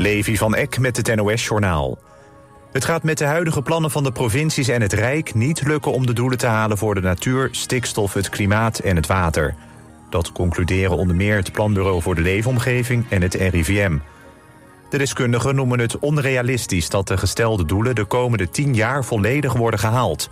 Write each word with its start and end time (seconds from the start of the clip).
Levi 0.00 0.36
van 0.36 0.54
Eck 0.54 0.78
met 0.78 0.96
het 0.96 1.14
NOS-journaal. 1.14 1.98
Het 2.72 2.84
gaat 2.84 3.02
met 3.02 3.18
de 3.18 3.24
huidige 3.24 3.62
plannen 3.62 3.90
van 3.90 4.02
de 4.02 4.12
provincies 4.12 4.68
en 4.68 4.80
het 4.80 4.92
Rijk 4.92 5.34
niet 5.34 5.66
lukken 5.66 5.92
om 5.92 6.06
de 6.06 6.12
doelen 6.12 6.38
te 6.38 6.46
halen 6.46 6.78
voor 6.78 6.94
de 6.94 7.00
natuur, 7.00 7.48
stikstof, 7.52 8.14
het 8.14 8.28
klimaat 8.28 8.78
en 8.78 8.96
het 8.96 9.06
water. 9.06 9.54
Dat 10.10 10.32
concluderen 10.32 10.96
onder 10.96 11.16
meer 11.16 11.36
het 11.36 11.52
Planbureau 11.52 12.02
voor 12.02 12.14
de 12.14 12.20
Leefomgeving 12.20 13.06
en 13.08 13.22
het 13.22 13.34
RIVM. 13.34 13.98
De 14.90 14.98
deskundigen 14.98 15.54
noemen 15.54 15.78
het 15.78 15.98
onrealistisch 15.98 16.88
dat 16.88 17.08
de 17.08 17.16
gestelde 17.16 17.64
doelen 17.64 17.94
de 17.94 18.04
komende 18.04 18.50
tien 18.50 18.74
jaar 18.74 19.04
volledig 19.04 19.52
worden 19.52 19.80
gehaald. 19.80 20.28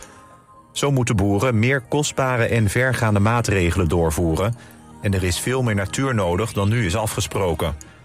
Zo 0.73 0.91
moeten 0.91 1.17
boeren 1.17 1.59
meer 1.59 1.81
kostbare 1.81 2.45
en 2.45 2.69
vergaande 2.69 3.21
maatregelen 3.21 3.89
doorvoeren. 3.89 4.55
En 5.03 5.15
er 5.15 5.25
is 5.25 5.39
veel 5.39 5.63
meer 5.63 5.75
natuur 5.75 6.15
nodig 6.15 6.53
dan 6.53 6.69
nu 6.69 6.87
is 6.87 6.97
afgesproken. 6.97 7.97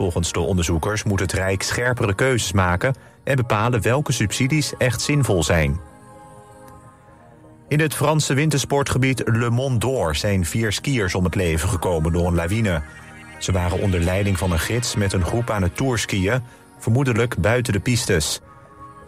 Volgens 0.00 0.32
de 0.32 0.40
onderzoekers 0.40 1.04
moet 1.04 1.20
het 1.20 1.32
Rijk 1.32 1.62
scherpere 1.62 2.14
keuzes 2.14 2.52
maken 2.52 2.94
en 3.24 3.36
bepalen 3.36 3.82
welke 3.82 4.12
subsidies 4.12 4.76
echt 4.78 5.00
zinvol 5.00 5.42
zijn. 5.42 5.80
In 7.68 7.80
het 7.80 7.94
Franse 7.94 8.34
wintersportgebied 8.34 9.22
Le 9.24 9.50
Mont 9.50 9.80
d'Or 9.80 10.16
zijn 10.16 10.44
vier 10.44 10.72
skiers 10.72 11.14
om 11.14 11.24
het 11.24 11.34
leven 11.34 11.68
gekomen 11.68 12.12
door 12.12 12.26
een 12.26 12.34
lawine. 12.34 12.82
Ze 13.38 13.52
waren 13.52 13.80
onder 13.80 14.00
leiding 14.00 14.38
van 14.38 14.52
een 14.52 14.58
gids 14.58 14.94
met 14.94 15.12
een 15.12 15.24
groep 15.24 15.50
aan 15.50 15.62
het 15.62 15.76
tourskiën, 15.76 16.42
vermoedelijk 16.78 17.36
buiten 17.38 17.72
de 17.72 17.80
pistes. 17.80 18.40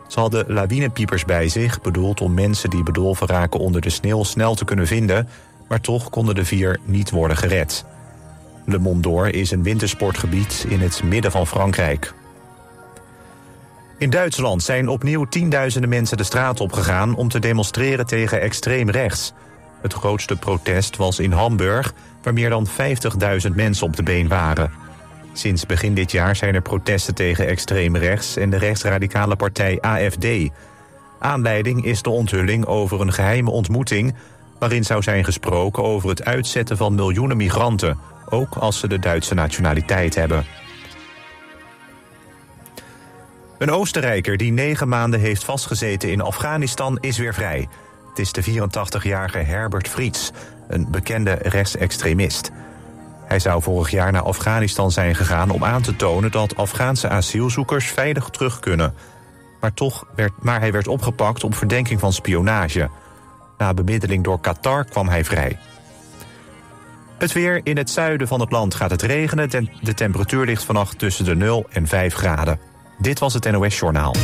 Ze 0.09 0.20
hadden 0.20 0.53
lawinepiepers 0.53 1.25
bij 1.25 1.48
zich, 1.48 1.81
bedoeld 1.81 2.20
om 2.20 2.34
mensen 2.34 2.70
die 2.70 2.83
bedolven 2.83 3.27
raken 3.27 3.61
onder 3.61 3.81
de 3.81 3.91
sneeuw 3.91 4.23
snel 4.23 4.55
te 4.55 4.65
kunnen 4.65 4.87
vinden, 4.87 5.29
maar 5.69 5.81
toch 5.81 6.11
konden 6.11 6.34
de 6.34 6.45
vier 6.45 6.81
niet 6.84 7.11
worden 7.11 7.37
gered. 7.37 7.84
Le 8.65 8.79
Mont 8.79 9.02
d'Or 9.02 9.29
is 9.29 9.51
een 9.51 9.62
wintersportgebied 9.62 10.66
in 10.69 10.80
het 10.80 11.03
midden 11.03 11.30
van 11.30 11.47
Frankrijk. 11.47 12.12
In 13.98 14.11
Duitsland 14.11 14.62
zijn 14.62 14.89
opnieuw 14.89 15.25
tienduizenden 15.25 15.91
mensen 15.91 16.17
de 16.17 16.25
straat 16.25 16.61
opgegaan... 16.61 17.14
om 17.14 17.28
te 17.28 17.39
demonstreren 17.39 18.06
tegen 18.06 18.41
extreem 18.41 18.91
rechts. 18.91 19.33
Het 19.83 19.92
grootste 19.92 20.37
protest 20.37 20.97
was 20.97 21.19
in 21.19 21.33
Hamburg... 21.33 21.95
waar 22.22 22.33
meer 22.33 22.50
dan 22.50 22.67
50.000 23.47 23.55
mensen 23.55 23.87
op 23.87 23.97
de 23.97 24.03
been 24.03 24.28
waren. 24.28 24.70
Sinds 25.33 25.67
begin 25.67 25.94
dit 25.94 26.12
jaar 26.12 26.37
zijn 26.37 26.55
er 26.55 26.62
protesten 26.62 27.15
tegen 27.15 27.47
extreem 27.47 27.97
rechts... 27.97 28.37
en 28.37 28.50
de 28.50 28.59
rechtsradicale 28.59 29.37
partij 29.37 29.81
AFD. 29.81 30.27
Aanleiding 31.19 31.84
is 31.84 32.03
de 32.03 32.11
onthulling 32.11 32.67
over 32.67 33.00
een 33.00 33.12
geheime 33.12 33.50
ontmoeting... 33.50 34.15
waarin 34.59 34.84
zou 34.84 35.03
zijn 35.03 35.25
gesproken 35.25 35.83
over 35.83 36.09
het 36.09 36.25
uitzetten 36.25 36.77
van 36.77 36.94
miljoenen 36.94 37.37
migranten... 37.37 37.98
ook 38.33 38.55
als 38.55 38.78
ze 38.78 38.88
de 38.88 38.98
Duitse 38.98 39.34
nationaliteit 39.34 40.14
hebben. 40.14 40.44
Een 43.58 43.70
Oostenrijker 43.70 44.36
die 44.36 44.52
negen 44.52 44.88
maanden 44.88 45.20
heeft 45.20 45.44
vastgezeten 45.44 46.11
in 46.11 46.20
Afghanistan 46.20 46.98
is 47.00 47.19
weer 47.19 47.34
vrij. 47.34 47.69
Het 48.08 48.19
is 48.19 48.33
de 48.33 48.42
84-jarige 48.42 49.38
Herbert 49.38 49.88
Friets, 49.88 50.30
een 50.69 50.91
bekende 50.91 51.38
rechtsextremist. 51.42 52.50
Hij 53.25 53.38
zou 53.38 53.62
vorig 53.62 53.91
jaar 53.91 54.12
naar 54.12 54.22
Afghanistan 54.22 54.91
zijn 54.91 55.14
gegaan 55.14 55.50
om 55.50 55.64
aan 55.64 55.83
te 55.83 55.97
tonen 55.97 56.30
dat 56.30 56.56
Afghaanse 56.56 57.08
asielzoekers 57.08 57.86
veilig 57.86 58.28
terug 58.28 58.60
kunnen. 58.60 58.94
Maar, 59.60 59.75
toch 59.75 60.06
werd, 60.14 60.33
maar 60.38 60.60
hij 60.60 60.72
werd 60.72 60.88
opgepakt 60.88 61.44
op 61.44 61.55
verdenking 61.55 62.00
van 62.00 62.12
spionage. 62.12 62.91
Na 63.58 63.75
bemiddeling 63.75 64.25
door 64.25 64.41
Qatar 64.41 64.84
kwam 64.84 65.08
hij 65.08 65.25
vrij. 65.25 65.58
Het 67.23 67.33
weer 67.33 67.61
in 67.62 67.77
het 67.77 67.91
zuiden 67.91 68.28
van 68.28 68.41
het 68.41 68.51
land 68.51 68.75
gaat 68.75 68.91
het 68.91 69.03
regenen. 69.03 69.51
De 69.81 69.95
temperatuur 69.95 70.45
ligt 70.45 70.65
vannacht 70.65 70.98
tussen 70.98 71.25
de 71.25 71.34
0 71.34 71.67
en 71.70 71.87
5 71.87 72.15
graden. 72.15 72.59
Dit 72.98 73.19
was 73.19 73.34
het 73.34 73.51
NOS 73.51 73.78
Journaal. 73.78 74.15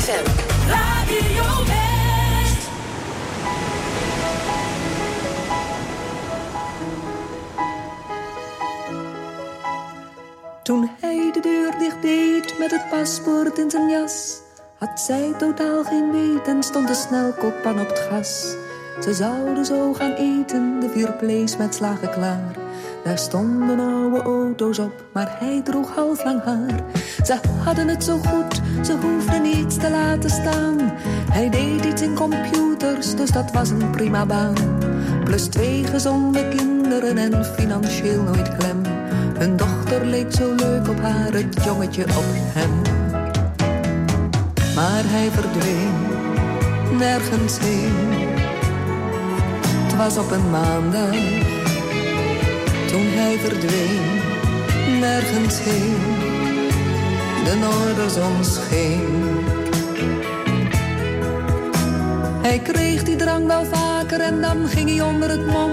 FM. 0.00 0.24
Toen 10.62 10.90
hij 11.00 11.30
de 11.32 11.40
deur 11.40 11.78
dicht 11.78 12.02
deed 12.02 12.58
met 12.58 12.70
het 12.70 12.88
paspoort 12.90 13.58
in 13.58 13.70
zijn 13.70 13.90
jas, 13.90 14.41
had 14.82 15.00
zij 15.00 15.32
totaal 15.38 15.84
geen 15.84 16.12
weet 16.12 16.48
en 16.48 16.62
stond 16.62 16.88
de 16.88 16.94
snelkookpan 16.94 17.80
op 17.80 17.88
het 17.88 17.98
gas. 17.98 18.56
Ze 19.00 19.14
zouden 19.14 19.64
zo 19.64 19.92
gaan 19.92 20.12
eten, 20.12 20.80
de 20.80 20.88
vier 20.88 21.14
met 21.58 21.74
slagen 21.74 22.10
klaar. 22.10 22.56
Daar 23.04 23.18
stonden 23.18 23.80
oude 23.80 24.22
auto's 24.22 24.78
op, 24.78 25.04
maar 25.12 25.36
hij 25.38 25.60
droeg 25.64 25.94
half 25.94 26.24
lang 26.24 26.42
haar. 26.44 26.80
Ze 27.24 27.38
hadden 27.64 27.88
het 27.88 28.04
zo 28.04 28.18
goed, 28.18 28.60
ze 28.84 28.96
hoefden 28.96 29.42
niets 29.42 29.76
te 29.76 29.90
laten 29.90 30.30
staan. 30.30 30.78
Hij 31.30 31.50
deed 31.50 31.84
iets 31.84 32.02
in 32.02 32.14
computers, 32.14 33.14
dus 33.14 33.30
dat 33.30 33.52
was 33.52 33.70
een 33.70 33.90
prima 33.90 34.26
baan. 34.26 34.54
Plus 35.24 35.44
twee 35.44 35.84
gezonde 35.84 36.48
kinderen 36.48 37.18
en 37.18 37.44
financieel 37.44 38.22
nooit 38.22 38.56
klem. 38.56 38.82
Hun 39.38 39.56
dochter 39.56 40.06
leek 40.06 40.32
zo 40.32 40.54
leuk 40.54 40.88
op 40.88 41.00
haar, 41.00 41.32
het 41.32 41.64
jongetje 41.64 42.04
op 42.04 42.24
hem. 42.26 43.01
Maar 44.74 45.02
hij 45.04 45.30
verdween, 45.30 45.94
nergens 46.98 47.58
heen 47.58 48.40
het 49.92 50.00
was 50.00 50.18
op 50.24 50.30
een 50.30 50.50
maandag, 50.50 51.10
toen 52.86 53.06
hij 53.08 53.38
verdween, 53.38 55.00
nergens 55.00 55.58
heen, 55.60 55.96
de 57.44 57.54
noorderzon 57.54 58.44
scheen. 58.44 59.44
Hij 62.42 62.58
kreeg 62.58 63.02
die 63.02 63.16
drang 63.16 63.46
wel 63.46 63.64
vaker 63.64 64.20
en 64.20 64.40
dan 64.40 64.68
ging 64.68 64.88
hij 64.88 65.00
onder 65.00 65.30
het 65.30 65.46
mom. 65.46 65.70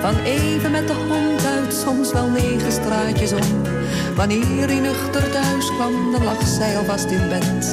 Van 0.00 0.14
even 0.24 0.70
met 0.70 0.86
de 0.86 0.94
hond 0.94 1.44
uit, 1.46 1.74
soms 1.74 2.12
wel 2.12 2.28
negen 2.28 2.72
straatjes 2.72 3.32
om. 3.32 3.75
Wanneer 4.16 4.66
hij 4.66 4.80
nuchter 4.80 5.30
thuis 5.30 5.66
kwam, 5.66 6.12
dan 6.12 6.24
lag 6.24 6.46
zij 6.46 6.78
alvast 6.78 7.10
in 7.10 7.28
bed. 7.28 7.64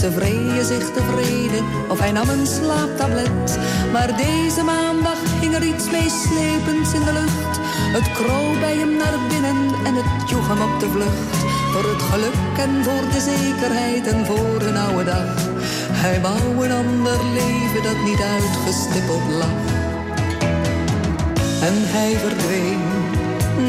Ze 0.00 0.12
vreden 0.12 0.64
zich 0.64 0.90
tevreden, 0.92 1.64
of 1.88 1.98
hij 1.98 2.12
nam 2.12 2.28
een 2.28 2.46
slaaptablet. 2.46 3.58
Maar 3.92 4.16
deze 4.16 4.62
maandag 4.64 5.18
hing 5.40 5.54
er 5.54 5.62
iets 5.62 5.90
meeslepends 5.90 6.92
in 6.92 7.04
de 7.04 7.12
lucht. 7.12 7.54
Het 7.96 8.12
kroop 8.12 8.60
bij 8.60 8.76
hem 8.76 8.96
naar 8.96 9.18
binnen 9.28 9.84
en 9.84 9.94
het 9.94 10.30
joeg 10.30 10.48
hem 10.48 10.62
op 10.62 10.80
de 10.80 10.90
vlucht. 10.90 11.36
Voor 11.72 11.90
het 11.92 12.02
geluk 12.02 12.56
en 12.58 12.84
voor 12.84 13.04
de 13.12 13.20
zekerheid 13.20 14.06
en 14.06 14.26
voor 14.26 14.62
een 14.62 14.76
oude 14.76 15.04
dag. 15.04 15.34
Hij 15.92 16.20
wou 16.20 16.64
een 16.64 16.72
ander 16.72 17.18
leven 17.32 17.82
dat 17.82 18.04
niet 18.04 18.22
uitgestippeld 18.22 19.28
lag. 19.38 19.58
En 21.68 21.76
hij 21.94 22.12
verdween 22.16 22.82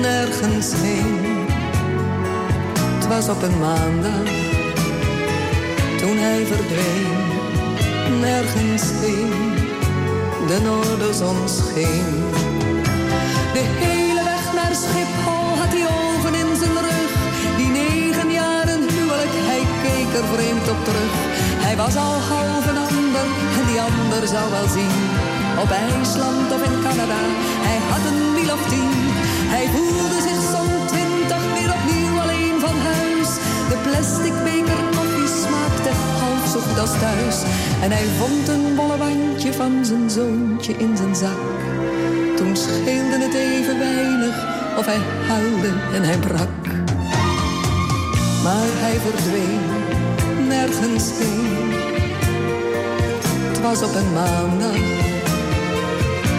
nergens 0.01 0.71
heen 0.75 1.28
was 3.09 3.29
op 3.29 3.41
een 3.41 3.59
maandag. 3.59 4.27
Toen 6.01 6.17
hij 6.25 6.41
verdween, 6.51 7.07
nergens 8.19 8.85
heen, 9.03 9.33
de 10.49 10.57
noorderzon 10.67 11.39
scheen. 11.59 12.09
De 13.55 13.65
hele 13.83 14.23
weg 14.31 14.45
naar 14.59 14.73
Schiphol 14.83 15.47
had 15.61 15.71
hij 15.75 15.85
ogen 15.99 16.33
in 16.41 16.51
zijn 16.61 16.77
rug. 16.87 17.11
Die 17.57 17.71
negen 17.79 18.29
jaren 18.41 18.81
huwelijk, 18.93 19.35
hij 19.49 19.63
keek 19.83 20.11
er 20.19 20.27
vreemd 20.33 20.65
op 20.73 20.79
terug. 20.87 21.13
Hij 21.65 21.75
was 21.83 21.95
al 22.05 22.15
half 22.31 22.63
een 22.71 22.81
ander 22.89 23.27
en 23.59 23.65
die 23.69 23.81
ander 23.89 24.23
zou 24.33 24.45
wel 24.55 24.67
zien. 24.77 24.97
Op 25.63 25.69
IJsland 25.83 26.47
of 26.55 26.61
in 26.69 26.77
Canada, 26.85 27.21
hij 27.67 27.79
had 27.91 28.03
een 28.09 28.21
wiel 28.35 28.51
of 28.57 28.63
tien. 28.71 28.93
Hij 29.55 29.65
voelde 29.73 30.19
zich 30.27 30.38
De 33.69 33.77
plastic 33.83 34.33
beker 34.43 34.81
koffie 34.95 35.29
smaakte 35.41 35.91
half 36.19 36.43
zo 36.51 36.59
thuis. 36.99 37.37
En 37.83 37.91
hij 37.91 38.07
vond 38.19 38.47
een 38.47 38.75
bolle 38.75 38.97
wandje 38.97 39.53
van 39.53 39.85
zijn 39.85 40.09
zoontje 40.09 40.73
in 40.77 40.97
zijn 40.97 41.15
zak. 41.15 41.39
Toen 42.37 42.55
scheelde 42.55 43.17
het 43.25 43.33
even 43.33 43.79
weinig 43.79 44.35
of 44.77 44.85
hij 44.85 45.01
huilde 45.27 45.71
en 45.93 46.03
hij 46.03 46.17
brak. 46.17 46.65
Maar 48.43 48.71
hij 48.83 48.97
verdween 48.99 49.59
nergens 50.47 51.09
heen. 51.19 51.71
Het 53.49 53.61
was 53.61 53.83
op 53.83 53.95
een 53.95 54.13
maandag 54.13 55.07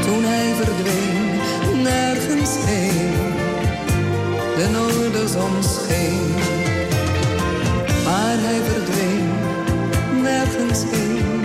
toen 0.04 0.24
hij 0.24 0.54
verdween 0.54 1.30
nergens 1.82 2.50
heen. 2.58 3.12
De 4.56 4.68
noorderzon 4.72 5.62
scheen, 5.62 6.34
maar 8.20 8.38
hij 8.38 8.60
verdween 8.60 9.28
nergens 10.22 10.82
heen. 10.84 11.44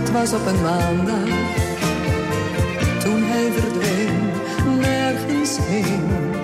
Het 0.00 0.10
was 0.10 0.32
op 0.32 0.46
een 0.46 0.62
maandag, 0.62 1.28
toen 2.98 3.22
hij 3.22 3.52
verdween 3.52 4.30
nergens 4.78 5.58
heen. 5.60 6.43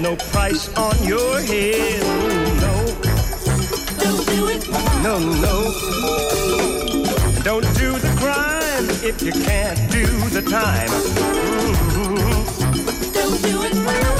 no 0.00 0.16
price 0.16 0.68
on 0.76 0.96
your 1.04 1.40
head. 1.40 2.02
No. 2.60 2.74
Don't 3.98 4.26
do 4.26 4.48
it. 4.48 4.68
No, 5.02 5.18
no. 5.18 5.72
Don't 7.42 7.66
do 7.76 7.92
the 7.98 8.14
crime 8.18 8.88
if 9.04 9.22
you 9.22 9.32
can't 9.32 9.90
do 9.90 10.06
the 10.30 10.42
time. 10.42 10.90
Don't 13.12 13.42
do 13.42 13.62
it. 13.64 14.19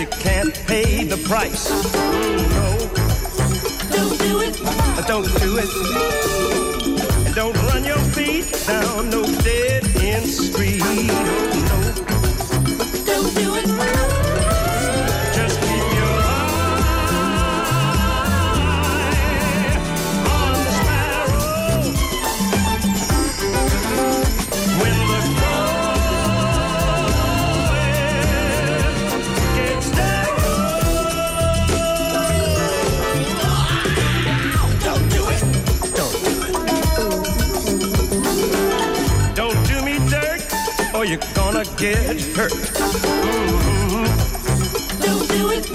You 0.00 0.06
can't 0.06 0.54
pay 0.66 1.04
the 1.04 1.18
price. 1.28 1.68
No. 1.68 2.78
Don't 3.94 4.18
do 4.18 4.40
it. 4.40 4.58
Uh, 4.64 5.02
don't 5.06 5.26
do 5.40 5.58
it. 5.58 7.26
And 7.26 7.34
don't 7.34 7.56
run 7.64 7.84
your 7.84 7.98
feet 7.98 8.50
down 8.66 9.10
no 9.10 9.22
dead 9.42 9.84
end 9.96 10.26
street. 10.26 10.78
No. 10.78 11.82
Don't 13.04 13.34
do 13.34 13.56
it. 13.56 14.09
gonna 41.64 41.76
get 41.76 42.20
hurt. 42.34 42.52
Don't 45.00 45.28
do 45.28 45.50
it. 45.50 45.70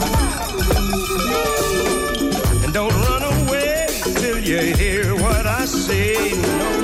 And 2.63 2.73
don't 2.73 2.93
run 2.93 3.23
away 3.23 3.87
till 4.15 4.39
you 4.39 4.75
hear 4.75 5.15
what 5.15 5.45
I 5.45 5.65
say. 5.65 6.31
No. 6.41 6.74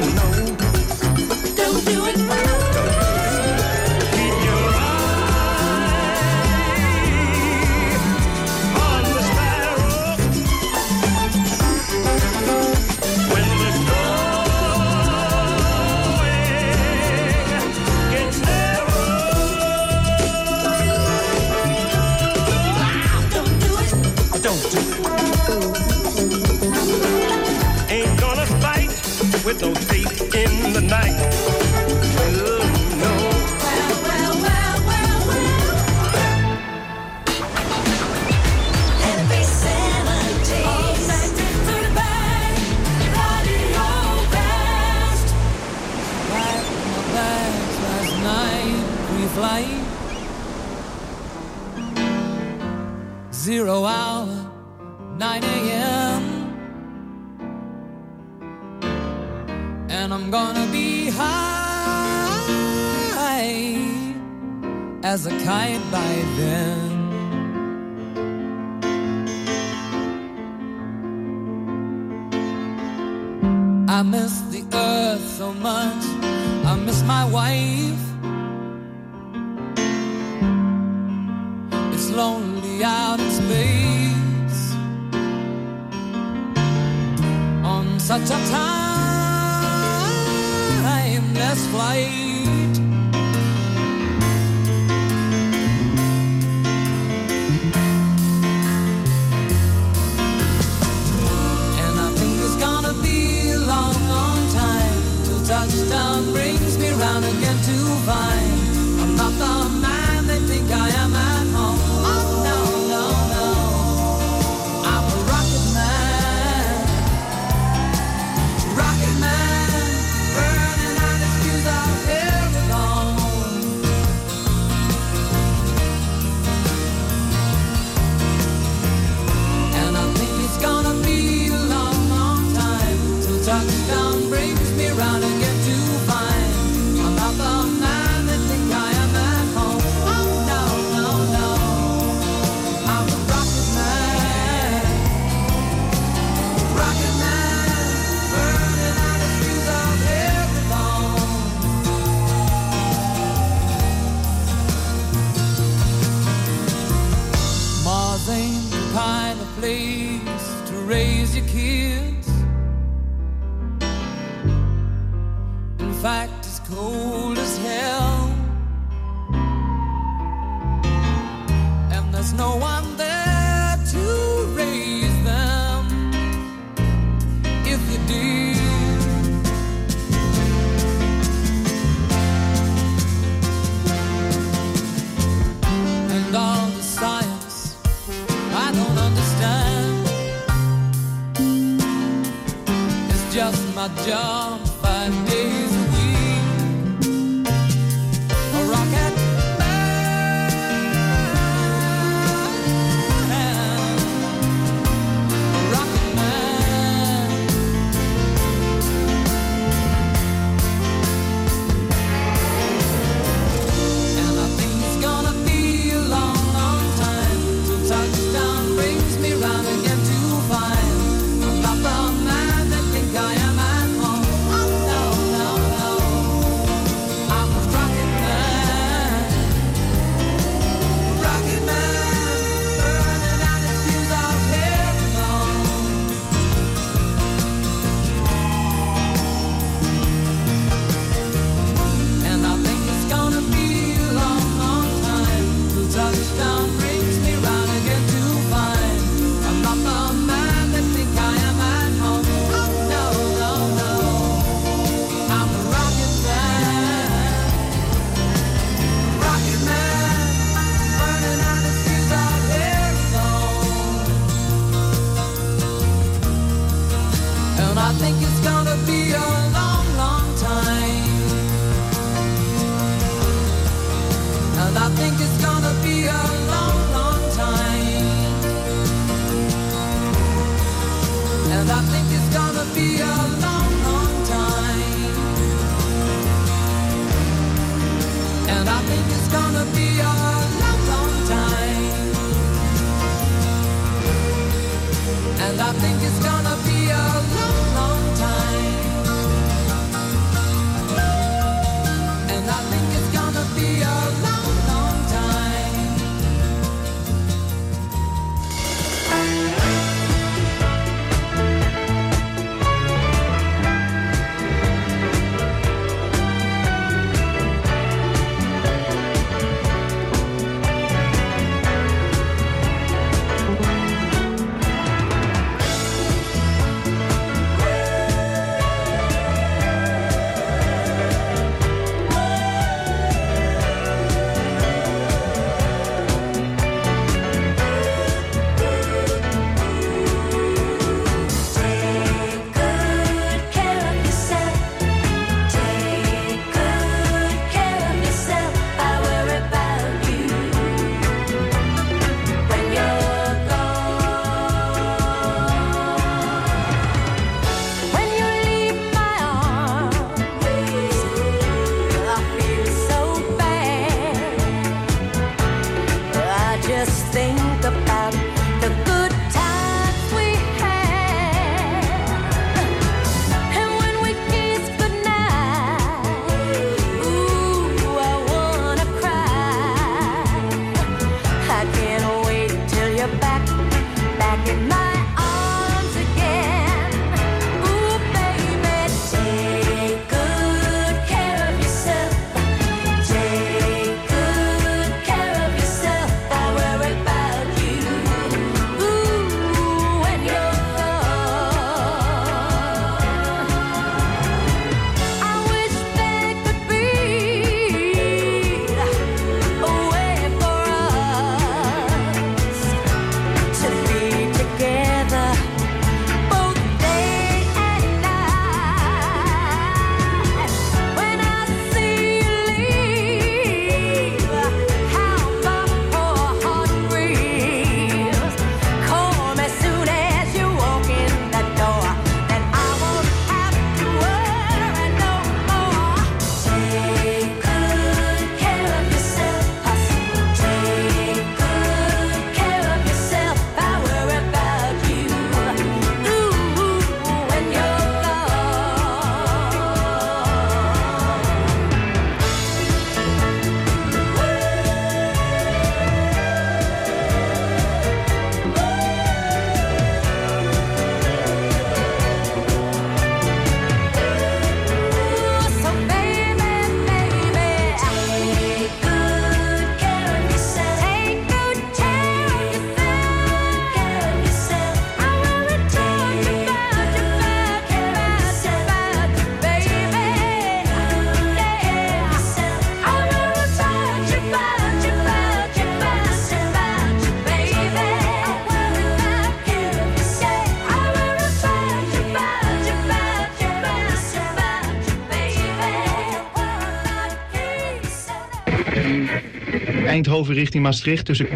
Eindhoven 500.22 500.44
richting 500.44 500.64
Maastricht 500.64 501.06
tussen 501.06 501.28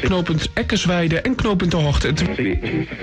knooppunt 0.00 0.50
Eckersweide 0.52 1.20
en 1.20 1.34
knooppunt 1.34 1.70
De 1.70 1.76
Hoogte. 1.76 2.12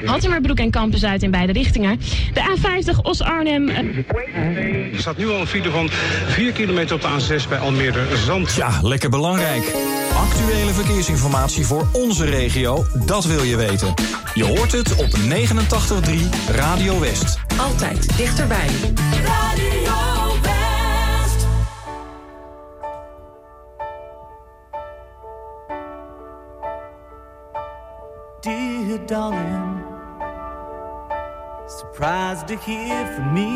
Hattemerbroek 0.06 0.58
en 0.58 0.72
Campus 0.72 1.04
uit 1.04 1.24
in 1.24 1.32
beide 1.32 1.52
richtingen. 1.54 2.00
De 2.34 2.58
A50 2.58 3.02
Os-Arnhem. 3.02 3.70
Er 3.70 5.00
staat 5.00 5.18
nu 5.18 5.30
al 5.30 5.40
een 5.40 5.48
file 5.48 5.70
van 5.70 5.90
4 6.28 6.52
kilometer 6.52 6.96
op 6.96 7.02
de 7.02 7.08
A6 7.08 7.50
bij 7.50 7.58
Almere 7.58 8.06
Zand. 8.26 8.54
Ja, 8.54 8.80
lekker 8.82 9.10
belangrijk. 9.10 9.76
Actuele 10.16 10.74
verkeersinformatie 10.74 11.66
voor 11.66 11.88
onze 11.92 12.26
regio, 12.26 12.86
dat 13.06 13.26
wil 13.26 13.44
je 13.44 13.56
weten. 13.56 13.94
Je 14.34 14.44
hoort 14.44 14.72
het 14.72 14.96
op 14.96 15.18
89.3 15.18 16.14
Radio 16.52 17.00
West. 17.00 17.40
Altijd 17.58 18.18
dichterbij. 18.18 18.68
Radio 19.24 19.71
to 32.52 32.58
hear 32.58 33.06
from 33.16 33.34
me. 33.34 33.50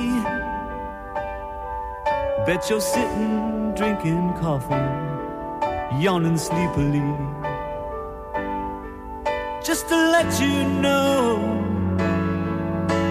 Bet 2.45 2.69
you're 2.69 2.79
sitting 2.79 3.73
drinking 3.75 4.31
coffee, 4.39 4.89
yawning 6.01 6.37
sleepily. 6.37 7.03
Just 9.65 9.89
to 9.89 9.97
let 10.15 10.29
you 10.39 10.63
know, 10.85 11.35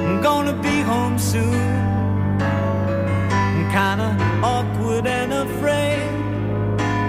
I'm 0.06 0.22
gonna 0.22 0.56
be 0.68 0.80
home 0.92 1.18
soon. 1.18 1.60
I'm 3.58 3.66
kinda 3.78 4.10
awkward 4.42 5.06
and 5.06 5.32
afraid. 5.44 6.08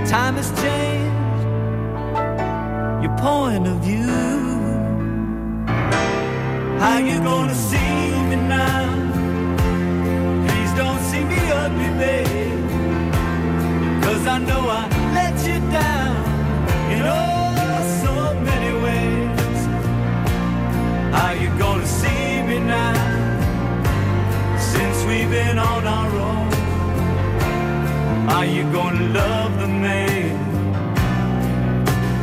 Time 0.05 0.35
has 0.35 0.49
changed 0.63 1.43
your 3.03 3.15
point 3.25 3.67
of 3.67 3.77
view. 3.87 4.11
How 6.81 6.97
you 6.97 7.17
gonna 7.23 7.55
see 7.55 7.94
me 8.29 8.35
now? 8.35 8.85
Please 10.47 10.73
don't 10.73 11.01
see 11.09 11.23
me 11.23 11.45
I 14.35 14.39
know 14.39 14.67
I 14.67 14.83
let 15.13 15.35
you 15.47 15.59
down 15.71 16.15
in 16.91 17.03
oh 17.05 17.81
so 18.03 18.13
many 18.49 18.71
ways. 18.83 19.59
How 21.15 21.31
you 21.31 21.49
gonna 21.57 21.87
see 21.87 22.41
me 22.49 22.59
now? 22.59 22.95
Since 24.57 25.05
we've 25.05 25.29
been 25.29 25.57
on 25.57 25.87
our 25.87 26.11
own. 26.29 26.49
Are 28.29 28.45
you 28.45 28.63
gonna 28.73 29.07
love 29.13 29.51
the 29.61 29.67
man 29.67 30.35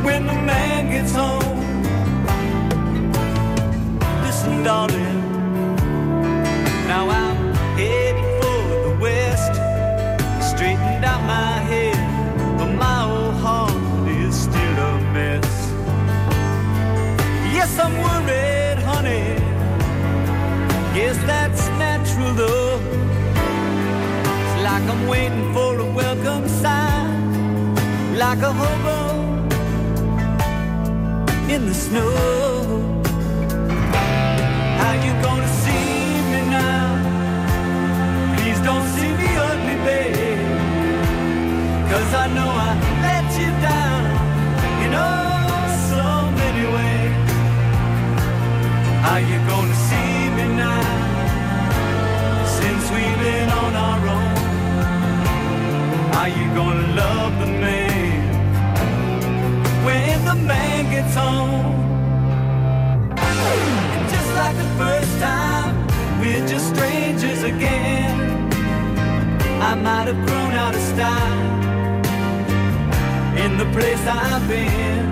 when 0.04 0.26
the 0.26 0.34
man 0.34 0.90
gets 0.90 1.14
home? 1.14 1.60
Listen, 4.22 4.62
darling. 4.64 5.21
Now 6.94 7.08
I'm 7.08 7.54
headed 7.78 8.28
for 8.38 8.62
the 8.86 8.94
west. 9.00 9.54
Straightened 10.50 11.02
out 11.12 11.22
my 11.24 11.54
head, 11.70 11.96
but 12.58 12.70
my 12.84 13.00
old 13.14 13.36
heart 13.44 13.72
is 14.06 14.34
still 14.46 14.76
a 14.90 14.92
mess. 15.14 15.52
Yes, 17.56 17.70
I'm 17.84 17.94
worried, 18.06 18.78
honey. 18.90 19.26
Guess 20.94 21.16
that's 21.30 21.62
natural, 21.84 22.34
though. 22.34 22.78
It's 24.42 24.56
like 24.68 24.84
I'm 24.92 25.02
waiting 25.08 25.48
for 25.54 25.70
a 25.86 25.88
welcome 26.00 26.46
sign, 26.46 27.74
like 28.24 28.42
a 28.50 28.52
hobo 28.60 28.98
in 31.54 31.60
the 31.68 31.74
snow. 31.74 32.51
Cause 41.90 42.14
I 42.14 42.26
know 42.36 42.50
I 42.68 42.72
let 43.02 43.26
you 43.40 43.50
down 43.68 44.02
oh 44.94 45.66
so 45.90 46.04
many 46.40 46.64
ways. 46.74 47.30
How 49.02 49.16
you 49.16 49.38
gonna 49.50 49.78
see 49.88 50.30
me 50.36 50.46
now? 50.54 50.82
Since 52.46 52.84
we've 52.94 53.18
been 53.26 53.48
on 53.50 53.74
our 53.74 54.02
own. 54.16 54.36
How 56.14 56.26
you 56.26 56.46
gonna 56.54 56.88
love 56.94 57.32
the 57.40 57.46
man 57.46 58.22
when 59.84 60.24
the 60.24 60.36
man 60.46 60.90
gets 60.92 61.14
home? 61.16 61.74
And 63.18 64.08
just 64.14 64.30
like 64.36 64.56
the 64.56 64.70
first 64.78 65.12
time, 65.18 65.74
we're 66.20 66.46
just 66.46 66.68
strangers 66.72 67.42
again. 67.42 68.31
I 69.64 69.74
might 69.76 70.08
have 70.08 70.26
grown 70.26 70.52
out 70.62 70.74
of 70.74 70.82
style 70.92 71.42
in 73.44 73.56
the 73.58 73.64
place 73.76 74.02
I've 74.06 74.46
been. 74.48 75.04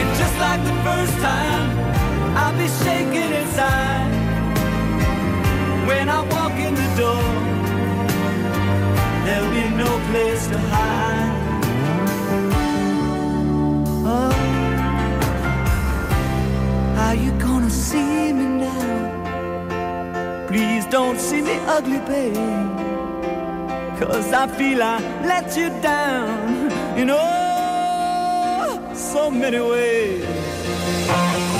And 0.00 0.08
just 0.20 0.36
like 0.44 0.62
the 0.70 0.76
first 0.86 1.14
time, 1.30 1.68
I'll 2.36 2.56
be 2.58 2.68
shaking 2.82 3.32
inside 3.40 4.10
when 5.86 6.08
I 6.08 6.20
walk 6.34 6.56
in 6.66 6.74
the 6.74 6.88
door. 7.02 7.30
There'll 9.24 9.52
be 9.60 9.64
no 9.82 9.90
place 10.10 10.46
to 10.48 10.58
hide. 10.58 11.41
See 21.22 21.40
me 21.40 21.56
ugly, 21.76 22.00
babe. 22.00 22.34
Cause 23.98 24.32
I 24.32 24.48
feel 24.58 24.82
I 24.82 24.98
let 25.24 25.56
you 25.56 25.68
down 25.80 26.70
in 26.98 27.08
oh 27.10 28.92
so 28.94 29.30
many 29.30 29.60
ways. 29.60 31.51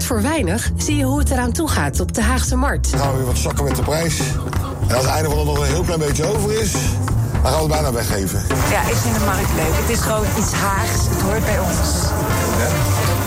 In 0.00 0.06
Hart 0.06 0.22
voor 0.22 0.30
Weinig 0.30 0.70
zie 0.76 0.96
je 0.96 1.04
hoe 1.04 1.18
het 1.18 1.30
eraan 1.30 1.52
toe 1.52 1.68
gaat 1.68 2.00
op 2.00 2.14
de 2.14 2.22
Haagse 2.22 2.56
Markt. 2.56 2.90
Dan 2.90 3.00
gaan 3.00 3.10
we 3.10 3.16
weer 3.16 3.26
wat 3.26 3.38
zakken 3.38 3.64
met 3.64 3.76
de 3.76 3.82
prijs. 3.82 4.20
En 4.88 4.94
als 4.94 5.04
het 5.04 5.14
einde 5.14 5.28
van 5.28 5.38
de 5.38 5.44
nog 5.44 5.58
een 5.58 5.64
heel 5.64 5.82
klein 5.82 5.98
beetje 5.98 6.24
over 6.24 6.60
is, 6.60 6.72
dan 6.72 6.80
gaan 7.42 7.52
we 7.52 7.58
het 7.58 7.68
bijna 7.68 7.92
weggeven. 7.92 8.42
Ja, 8.70 8.80
ik 8.80 8.96
vind 8.96 9.14
de 9.14 9.24
markt 9.24 9.54
leuk. 9.56 9.76
Het 9.80 9.90
is 9.90 10.00
gewoon 10.00 10.26
iets 10.38 10.52
Haags. 10.52 11.08
Het 11.08 11.20
hoort 11.20 11.44
bij 11.44 11.58
ons. 11.58 11.76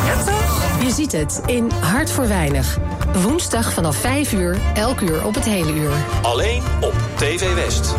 Ja, 0.05 0.24
toch? 0.32 0.84
Je 0.84 0.91
ziet 0.91 1.11
het 1.11 1.41
in 1.45 1.71
Hart 1.80 2.11
voor 2.11 2.28
Weinig. 2.28 2.78
Woensdag 3.21 3.74
vanaf 3.74 3.95
5 3.95 4.34
uur, 4.34 4.57
elk 4.74 5.01
uur 5.01 5.26
op 5.26 5.36
het 5.36 5.45
hele 5.45 5.74
uur. 5.74 5.91
Alleen 6.21 6.63
op 6.82 6.93
TV 7.15 7.53
West. 7.53 7.95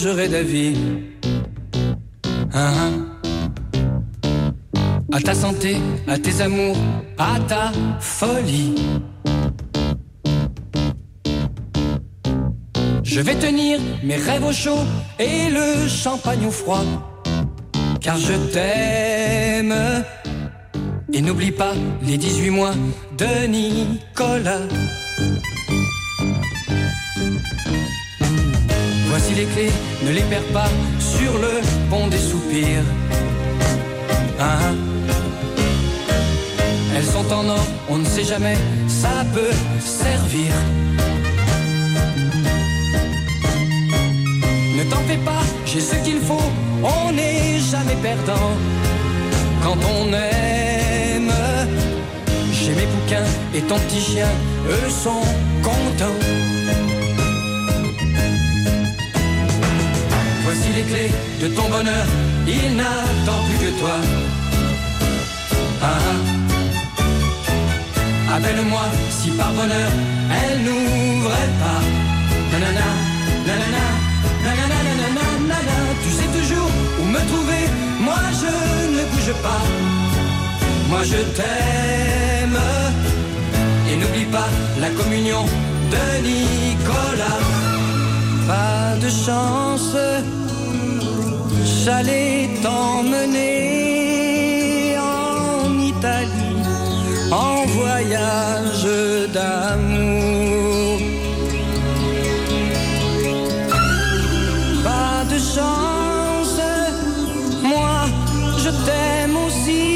Changerais 0.00 0.28
d'avis. 0.28 0.74
Hein, 2.54 2.72
hein. 2.80 2.92
À 5.12 5.20
ta 5.20 5.34
santé, 5.34 5.76
à 6.06 6.16
tes 6.18 6.40
amours, 6.40 6.76
à 7.18 7.38
ta 7.46 7.72
folie. 8.00 8.76
Je 13.02 13.20
vais 13.20 13.34
tenir 13.34 13.78
mes 14.02 14.16
rêves 14.16 14.44
au 14.44 14.52
chaud 14.52 14.84
et 15.18 15.50
le 15.50 15.86
champagne 15.88 16.46
au 16.46 16.50
froid. 16.50 16.84
Car 18.00 18.16
je 18.16 18.34
t'aime. 18.52 19.74
Et 21.12 21.20
n'oublie 21.20 21.52
pas 21.52 21.74
les 22.02 22.16
18 22.16 22.50
mois 22.50 22.74
de 23.18 23.46
Nicolas. 23.46 24.62
Voici 29.10 29.34
les 29.34 29.44
clés, 29.44 29.72
ne 30.04 30.10
les 30.12 30.22
perds 30.22 30.52
pas 30.52 30.70
sur 30.98 31.32
le 31.38 31.60
pont 31.90 32.06
des 32.08 32.18
soupirs. 32.18 32.84
Hein 34.38 34.74
Elles 36.96 37.04
sont 37.04 37.32
en 37.32 37.48
or, 37.48 37.66
on 37.88 37.98
ne 37.98 38.04
sait 38.04 38.24
jamais, 38.24 38.56
ça 38.88 39.24
peut 39.34 39.56
servir. 39.80 40.52
Ne 44.76 44.84
t'en 44.90 45.02
fais 45.08 45.18
pas, 45.18 45.42
j'ai 45.66 45.80
ce 45.80 45.96
qu'il 46.04 46.20
faut, 46.20 46.50
on 46.82 47.12
n'est 47.12 47.58
jamais 47.58 47.96
perdant. 48.02 48.52
Quand 49.62 49.76
on 49.96 50.06
aime, 50.12 51.32
j'ai 52.52 52.74
mes 52.74 52.86
bouquins 52.86 53.30
et 53.54 53.60
ton 53.62 53.78
petit 53.78 54.00
chien, 54.00 54.28
eux 54.68 54.90
sont 54.90 55.24
contents. 55.62 56.39
Les 60.74 60.82
clés 60.82 61.12
de 61.42 61.48
ton 61.48 61.68
bonheur, 61.68 62.06
il 62.46 62.76
n'attend 62.76 63.40
plus 63.46 63.58
que 63.64 63.70
toi. 63.80 63.96
Ah, 65.82 65.86
ah. 66.10 66.18
Appelle-moi 68.36 68.84
si 69.10 69.30
par 69.30 69.52
bonheur 69.52 69.90
elle 70.30 70.62
n'ouvrait 70.62 71.52
pas. 71.62 71.80
Tu 76.02 76.10
sais 76.10 76.30
toujours 76.38 76.70
où 77.00 77.04
me 77.04 77.20
trouver, 77.30 77.64
moi 78.00 78.20
je 78.40 78.52
ne 78.96 79.02
bouge 79.10 79.34
pas. 79.42 79.62
Moi 80.88 81.02
je 81.02 81.20
t'aime. 81.36 82.60
Et 83.90 83.96
n'oublie 83.96 84.26
pas 84.26 84.48
la 84.80 84.90
communion 84.90 85.44
de 85.92 86.04
Nicolas. 86.28 87.40
Pas 88.46 88.96
de 89.04 89.08
chance, 89.08 89.96
j'allais 91.64 92.48
t'emmener 92.62 93.48
en 94.98 95.78
Italie 95.78 96.62
en 97.30 97.66
voyage 97.66 98.86
d'amour. 99.32 100.98
Pas 104.84 105.24
de 105.32 105.38
chance, 105.38 106.60
moi 107.62 108.06
je 108.58 108.70
t'aime 108.86 109.36
aussi. 109.46 109.86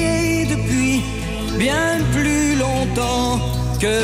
Et 0.00 0.46
depuis 0.46 1.02
bien 1.58 1.98
plus 2.12 2.56
longtemps 2.56 3.40
que 3.80 3.96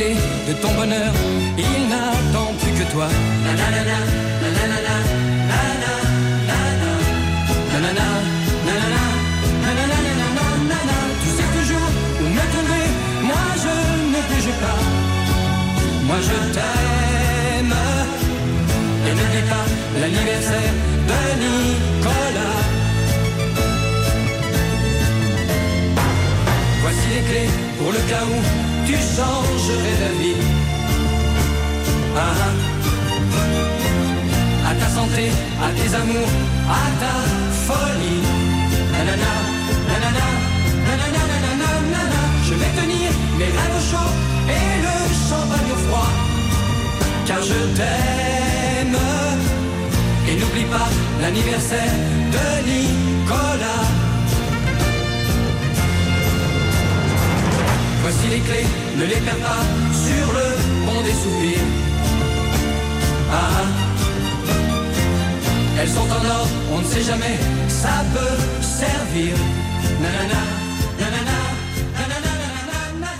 de 0.00 0.52
ton 0.54 0.72
bonheur. 0.72 1.12
Il 1.58 1.88
n'attend 1.88 2.52
plus 2.60 2.72
que 2.72 2.90
toi. 2.90 3.08
Nanana, 3.44 3.98
nanana, 4.42 4.94
nanana, 5.50 5.92
nanana, 7.74 8.98
nanana, 9.56 10.98
Tu 11.22 11.28
sais 11.36 11.50
toujours 11.56 11.90
où 12.20 12.26
me. 12.36 12.44
Moi 13.28 13.44
je 13.62 13.74
ne 14.12 14.20
bouge 14.28 14.52
pas. 14.62 14.80
Moi 16.06 16.18
je 16.28 16.38
t'aime. 16.54 17.76
Et 19.06 19.12
n'oublie 19.16 19.46
pas 19.52 19.66
l'anniversaire 20.00 20.74
de 21.10 21.20
Nicolas. 21.42 22.60
Voici 26.82 27.06
les 27.14 27.22
clés 27.28 27.50
pour 27.78 27.92
le 27.92 27.98
cas 28.08 28.24
où 28.24 28.69
tu 28.90 28.96
changerais 29.16 29.96
d'avis. 30.00 30.38
Ah, 32.16 32.34
ah. 32.46 32.54
À 34.68 34.72
ta 34.80 34.88
santé, 34.96 35.24
à 35.66 35.68
tes 35.78 35.90
amours, 36.00 36.32
à 36.78 36.82
ta 37.02 37.14
folie. 37.66 38.22
Nanana, 38.92 39.32
nanana, 39.88 40.26
nanana, 40.86 41.22
nanana. 41.62 42.22
Je 42.46 42.54
vais 42.60 42.72
tenir 42.80 43.08
mes 43.38 43.50
rêves 43.56 43.76
au 43.78 43.84
chaud 43.90 44.12
et 44.56 44.68
le 44.86 44.96
champagne 45.28 45.72
au 45.76 45.80
froid. 45.86 46.12
Car 47.26 47.40
je 47.50 47.58
t'aime. 47.76 49.00
Et 50.28 50.34
n'oublie 50.40 50.68
pas 50.76 50.88
l'anniversaire 51.20 51.94
ne 59.00 59.06
les 59.06 59.20
perds 59.26 59.36
pas 59.36 59.62
sur 60.06 60.26
le 60.38 60.46
pont 60.86 61.00
des 61.02 61.16
soupirs. 61.22 61.68
Ah, 63.32 63.34
ah. 63.34 63.66
Elles 65.80 65.88
sont 65.88 66.08
en 66.18 66.22
or, 66.38 66.46
on 66.74 66.78
ne 66.80 66.84
sait 66.84 67.02
jamais, 67.02 67.38
ça 67.68 68.04
peut 68.14 68.36
servir. 68.60 69.34
Nanana, 70.02 70.42
nanana, 71.00 71.38
nanana, 71.98 72.32
nanana, 72.70 73.12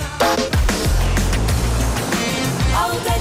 Altijd 2.82 3.20